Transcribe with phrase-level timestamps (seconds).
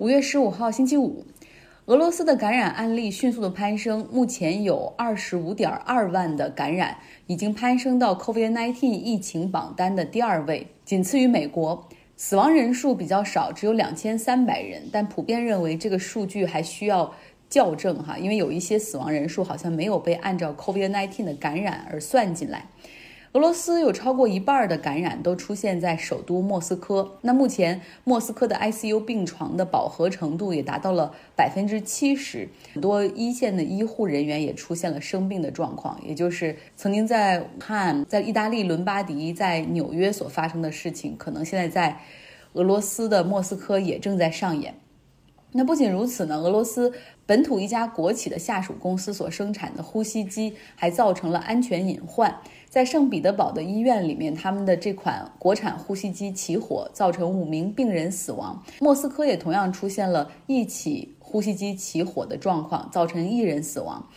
[0.00, 1.26] 五月十五号星期五，
[1.84, 11.86] 俄罗斯的感染案例迅速的攀升，目前有二十五点二万的感染，已经攀升到 COVID-19 疫情榜单的第二位，仅次于美国。
[12.16, 17.12] 死亡人数比较少，只有两千三百人，但普遍认为这个数据还需要
[17.50, 22.64] 校正哈，因为有一些死亡人数好像没有被按照 COVID-19 的感染而算进来。
[23.32, 27.16] 俄罗斯有超过一半的感染都出现在首都莫斯科。
[27.22, 42.00] 那目前莫斯科的 ICU 病床的饱和程度也达到了百分之七十，很多一线的医护人员也出现了生病的状况，也就是曾经在武汉、在意大利伦巴第、在纽约所发生的事情，可能现在在
[42.54, 44.74] 俄罗斯的莫斯科也正在上演。
[45.52, 46.92] 那不仅如此呢，俄罗斯
[47.26, 52.34] 本土一家国企的下属公司所生产的呼吸机还造成了安全隐患。
[52.68, 58.62] 在圣彼得堡的医院里面，他们的这款国产呼吸机起火，造成五名病人死亡。
[58.78, 64.08] 莫斯科也同样出现了一起呼吸机起火的状况，造成一人死亡。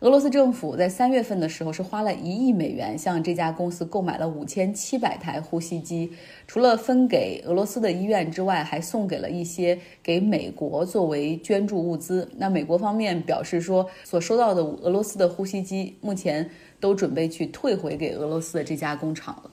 [0.00, 6.12] 俄罗斯政府在三月份的时候是花了一亿美元向这家公司购买了五千七百台呼吸机，
[6.46, 12.30] 除了分给俄罗斯的医院之外，还送给了一些给美国作为捐助物资。
[12.36, 19.50] 那美国方面表示说，所收到的俄罗斯的呼吸机目前都准备去退回给俄罗斯的这家工厂了。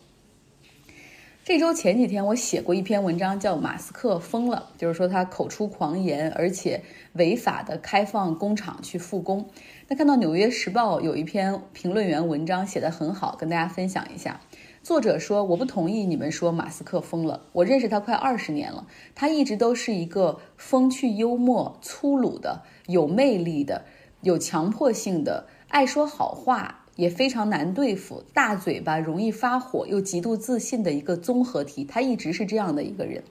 [1.46, 6.82] 这周前几天，我写过一篇文章，叫《马斯克疯了》，就是说他口出狂言，而且
[7.14, 9.46] 违法的开放工厂去复工。
[9.88, 14.42] 那看到《纽约时报》有一篇评论员文章写得很好，跟大家分享一下。
[14.82, 23.86] 作者说：“我不同意你们说马斯克疯了，我认识他快二十年了，他一直都是一个风趣幽默、粗鲁的、有魅力的、
[24.22, 31.84] 有强迫性的、爱说好话。”也非常难对付，大嘴巴容易发火，又极度自信的一个综合体。
[31.84, 33.24] 他一直是这样的一个人，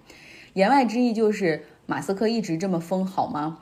[0.53, 3.61] 言外之意就是马斯克一直这么疯，好吗？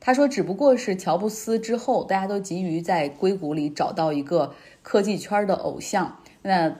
[0.00, 6.74] 他说，只不过是乔布斯之后，大家都急于在硅谷里找到一个科技圈的偶像，那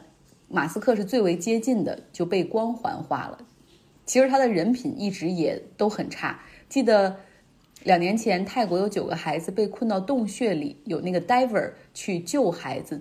[0.48, 3.38] 马斯克是最为接近的，就被光环化了。
[4.04, 7.16] 其实他的人品一直也都很差，记得。
[7.86, 12.98] 两年前，泰国有九个孩子被困到洞穴里，有那个 diver 去救孩子。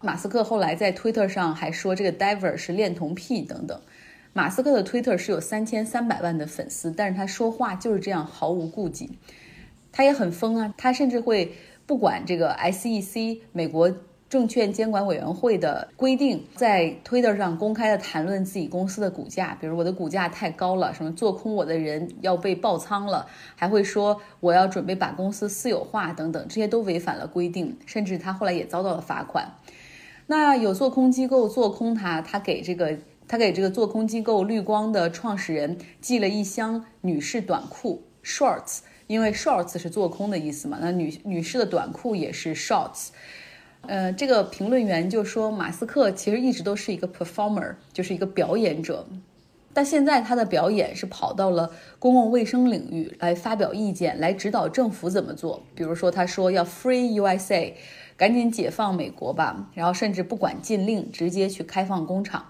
[0.00, 3.80] 马斯克后来在推特上还说这个 diver 是恋童癖等等。
[4.32, 9.18] 马斯克的推特是有三千三百万的粉丝，但是他说话就是这样毫无顾忌。
[9.90, 11.52] 他也很疯啊，他甚至会
[11.84, 13.92] 不管这个 SEC 美国。
[14.28, 29.50] 证券监管委员会的规定，在 Twitter 上公开的谈论自己公司的股价，比如我的股价太高了，什么做空我的人要被爆仓了，还会说我要准备把公司私有化等等，这些都违反了规定，甚至他后来也遭到了罚款。
[30.26, 43.08] 那有做空机构做空他，他给这个他给这个做空机构绿光的创始人寄了一箱女士短裤 shorts，因为 shorts 是做空的意思嘛，那女女士的短裤也是 shorts。
[43.82, 49.06] 呃，这个评论员就说，马斯克其实一直都是一个 performer，就是一个表演者，
[49.72, 55.62] 但现在他的表演是跑到了公共卫生领域来发表意见，来指导政府怎么做。
[55.74, 57.72] 比如说，他说要 free USA，
[58.16, 62.44] 赶紧解放美国吧，然后甚至不管禁令，直接去开放工厂。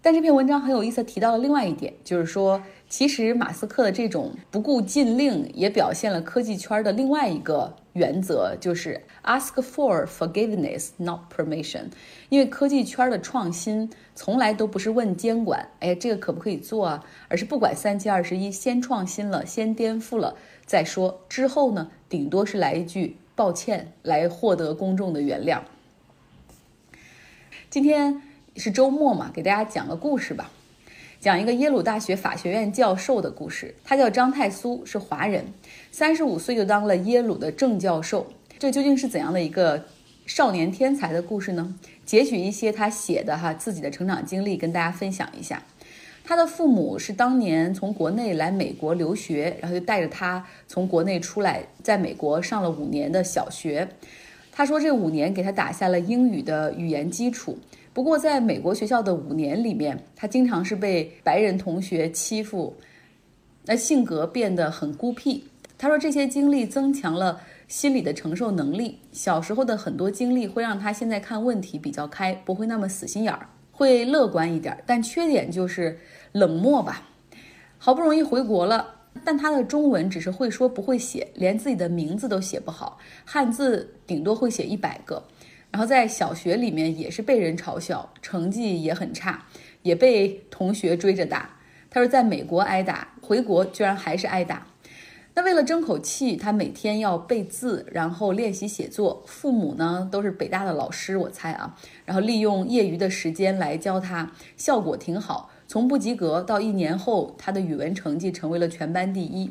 [0.00, 2.62] 但这篇文章很有意思，提到了另外一点，就是说，
[2.96, 11.86] 其实马斯克的这种不顾禁令，也表现了科技圈的另外一个原则，就是 ask for forgiveness, not permission。
[12.28, 17.04] 因为科技圈的创新从来都不是问监管，哎，这个可不可以做啊？
[17.26, 25.62] 而是不管三七二十一，先创新了，先颠覆了再说，之后呢，顶多是来一句抱歉，来获得公众的原谅。
[27.68, 28.22] 今天。
[28.56, 30.48] 是周末嘛，给大家讲个故事吧，
[31.24, 33.74] 讲一个耶鲁大学法学院教授的故事。
[33.82, 35.42] 他叫张太苏，是华人，
[35.90, 38.30] 三十五岁就当了耶鲁的正教授。
[38.58, 39.86] 这究竟是怎样的一个
[40.26, 41.76] 少年天才的故事呢？
[42.04, 45.62] 截取一些他写的哈自己的成长经历跟大家分享一下。
[46.22, 53.88] 他的父母是当年从国内来美国留学，然后就带着他从国内出来，在美国上了五年的小学。
[54.52, 57.58] 他说这五年给他打下了英语的语言基础。
[57.94, 62.74] 不过，在美国学校的五年里面，他经常是被白人同学欺负，
[63.64, 65.44] 那性格变得很孤僻。
[65.78, 68.98] 他说，这些经历增强了心理的承受能力。
[69.12, 74.76] 小时候的很多经历会让他现在看问题比较开，不会那么死心眼儿，会乐观一点。
[74.84, 75.96] 但缺点就是
[76.32, 77.08] 冷漠吧。
[77.78, 78.92] 好不容易回国了，
[79.24, 85.22] 但他的中文只是会说不会写，连自己的名字都写不好，汉字顶多会写一百个。
[85.74, 89.44] 然后在小学里面也是被人嘲笑，成绩也很差，
[89.82, 91.50] 也被同学追着打。
[91.90, 94.68] 他说在美国挨打，回国居然还是挨打。
[95.34, 99.24] 那为了争口气，他每天要背字，然后练习写作。
[99.26, 105.50] 父母呢都是北大的老师，我猜啊，然后利用业余的时间来教他，效果挺好。
[105.66, 109.50] 从不及格到一年后，他的语文成绩成为了全班第一。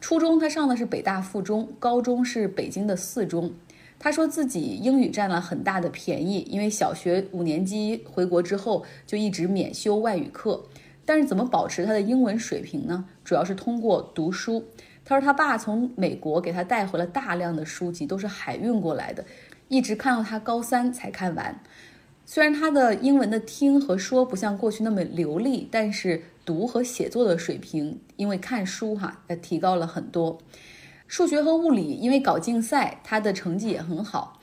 [0.00, 3.52] 初中他上的是北大附中，高中是北京的四中。
[3.98, 10.62] 他说自己英语占了很大的便宜，因为小学五年级回国之后就一直免修外语课。
[11.04, 13.04] 但是怎么保持他的英文水平呢？
[13.24, 14.64] 主要是通过读书。
[15.04, 19.24] 他说他爸从美国给他带回了大量的书籍，都是海运过来的，
[19.68, 21.58] 一直看到他高三才看完。
[22.26, 30.38] 虽然他的英文的听和说不像过去那么流利，但是读和写作的水平因为看书哈，呃提高了很多。
[31.08, 34.38] 数学和物理因为搞竞赛，他的成绩也很好。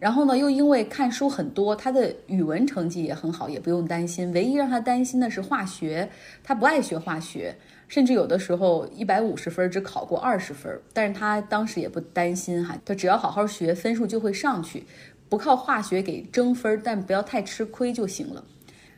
[0.00, 4.32] 然后呢，又因为看书很多，他的语文成绩也很好，也不用担心。
[4.32, 6.10] 唯一让他担心的是化学，
[6.42, 7.54] 他不爱学化学，
[7.86, 10.76] 甚至有的时候一百五十分只考过二十分。
[10.92, 14.84] 但是他当时也不担心哈，他只要好好学，分数就会上去。
[15.28, 18.44] 不靠化学给争分，但不要太吃亏就行了。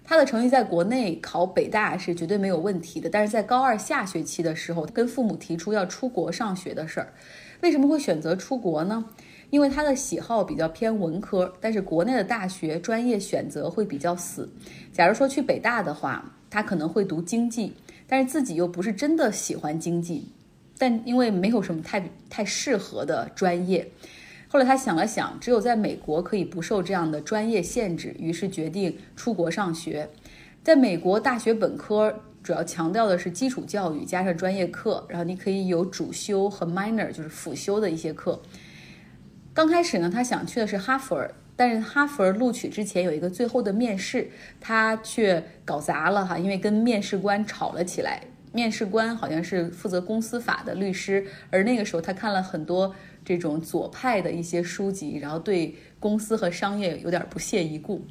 [0.05, 7.13] 他的成绩在国内考北大是绝对没有问题的，但是在高二下学期的时候，跟父母提出要出国上学的事儿。
[7.63, 9.03] 为什么会选择出国呢？
[9.51, 14.49] 因为他的喜好比较偏文科，但是国内的大学专业选择会比较死。
[14.93, 17.73] 假如说去北大的话，他可能会读经济，
[18.07, 20.29] 但是自己又不是真的喜欢经济，
[20.77, 23.89] 但因为没有什么太太适合的专业。
[24.55, 30.09] 后来他想了想，只有在美国可以不受这样的专业限制，于是决定出国上学。
[30.63, 38.41] 在美国，大学本科主要强调的是基础教育加上专业课，然后你可以有主修和 minor，就是辅修的一些课。
[39.53, 44.31] 刚开始呢，他想去的是哈佛，但是哈佛录取之前有一个最后的面试，
[44.61, 48.23] 他却搞砸了哈，因为跟面试官吵了起来。
[48.55, 52.95] 面试官好像是负责公司法的律师，而那个时候他看了很多。
[53.27, 58.05] 这种左派的一些书籍，然后对公司和商业有点不屑一顾。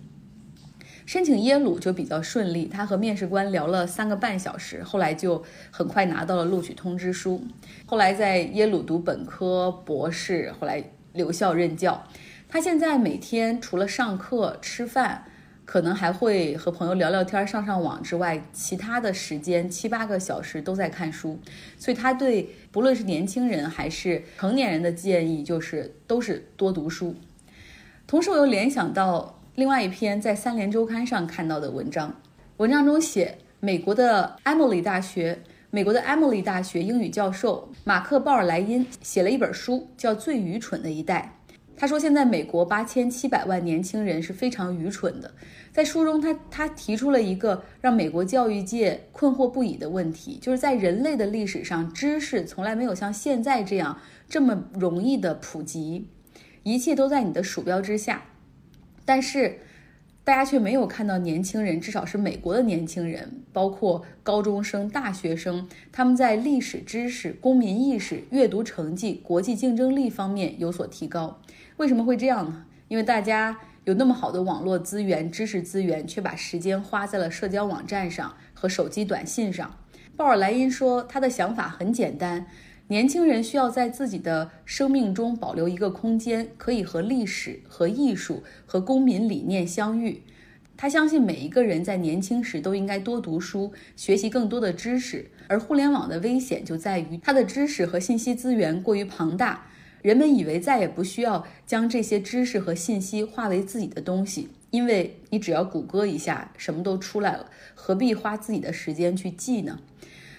[1.05, 7.43] 申请耶鲁就比较顺利，他和面试官聊了三个半小时，后来就很快拿到了录取通知书。
[7.85, 12.03] 后来在耶鲁读本科、博士，后来留校任教。
[12.49, 15.25] 他现在每天除了上课、吃饭。
[15.65, 21.39] 可能还会和朋友聊聊天、上上网之外，其他的时间七八个小时都在看书。
[21.77, 27.15] 所以他对不论是年轻人还是成年人的建议就是都是多读书。
[28.05, 32.13] 同时，我又联想到另外一篇在《三联周刊》上看到的文章，
[32.57, 35.39] 文章中写美国的 Emily 大学，
[35.71, 41.33] 美国的 Emily 大学英语教授马克·鲍尔莱因写了一本书，叫《最愚蠢的一代》。
[41.75, 45.31] 他说：“现在美国八千七百万年轻人是非常愚蠢的。”
[45.73, 53.99] 在书中，他他提出了一个让美国教育界困惑不已的问题，就是在人类的历史上，知识从来没有像现在这样
[54.29, 56.07] 这么容易的普及，
[56.61, 58.23] 一切都在你的鼠标之下。
[59.03, 59.59] 但是，
[60.25, 71.41] 大家却没有看到年轻人，至少是美国的年轻人，包括高中生、大学生，他们在历史知识、公民意识、阅读成绩、国际竞争力方面有所提高。
[71.75, 72.65] 为什么会这样呢？
[72.87, 79.75] 因为大家有那么好的网络资源、知识资源，却把时间花在了社交网站上和手机短信上。
[80.15, 82.45] 鲍尔莱因说，他的想法很简单：
[82.93, 90.21] 年轻人需要在自己的生命中保留一个空间，可以和历史、和艺术、和公民理念相遇。
[90.77, 95.25] 他相信每一个人在年轻时都应该多读书，学习更多的知识。
[95.47, 99.65] 而互联网的危险就在于，它的知识和信息资源过于庞大。
[100.03, 109.79] 人们以为再也不需要将这些知识和信息化为自己的东西，因为你只要谷歌一下，什么都出来了，何必花自己的时间去记呢？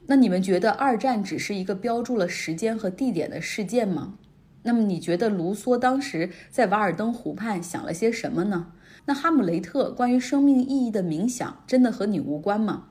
[0.06, 4.18] 那你们觉得二战只是一个标注了时间和地点的事件吗？
[4.62, 8.72] 那么你觉得卢梭当时在瓦尔登湖畔想了些什么呢？
[9.06, 12.88] 那哈姆雷特关于生命意义的冥想真的和你无关吗？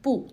[0.00, 0.28] 不，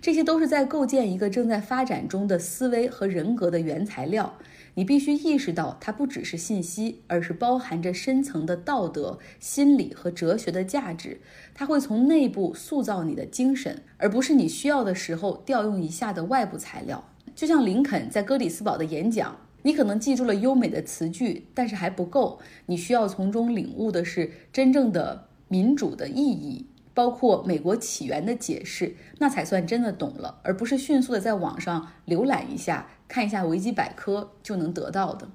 [0.00, 4.38] 这些都是在构建一个正在发展中的思维和人格的原材料。
[4.80, 11.20] 你必须意识到，它不只是信息，而是包含着深层的道德、心理和哲学的价值。
[11.52, 17.04] 它会从内部塑造你的精神，而不是你需要的时候调用一下的外部材料。
[17.34, 22.38] 就像林肯在哥里斯堡的演讲，你可能记住了优美的词句，但是还不够。
[22.64, 26.64] 你需要从中领悟的是真正的民主的意义。
[26.92, 35.28] 包括美国起源的解释，那才算真的懂了，而不是迅速的在网上浏览一下、看一下维基百科就能得到的。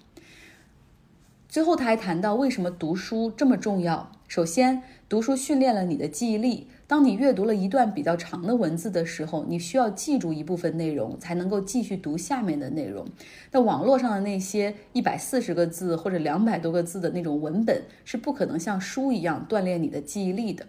[1.47, 4.11] 最后，他还谈到为什么读书这么重要。
[4.27, 13.07] 首先，读书训练了你的记忆力，当你阅读了一段比较长的文字的时候，你需要记住一部分内容，才能够继续读下面的内容。
[13.51, 20.65] 那网络上的那些一百四十个字或者两百多个字的那种文本，是不可能像书一样锻炼你的记忆力的。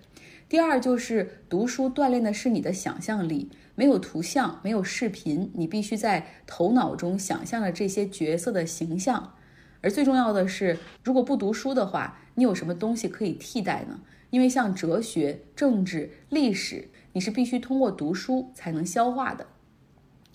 [0.48, 3.50] 第二，就是读书锻炼的是你的想象力。
[3.74, 9.34] 没有图像，没有视频，你必须在头脑中想象着这些角色的形象。
[9.82, 14.00] 而最重要的是，如果不读书的话，你有什么东西可以替代呢？
[14.30, 19.48] 因为像哲学、政治、历史，你是必须通过读书才能消化的。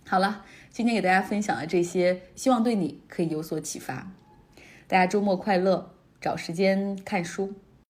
[0.06, 4.12] 好了，今天给大家分享的这些，希望对你可以有所启发。
[4.88, 7.54] 大家周末快乐，找时间看书。